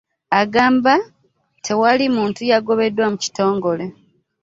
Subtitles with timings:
[0.41, 0.93] Agamba
[1.65, 3.85] tewali muntu yaagobeddwa mu kitongole